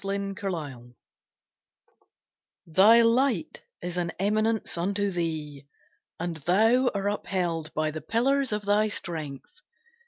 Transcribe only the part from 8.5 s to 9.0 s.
of thy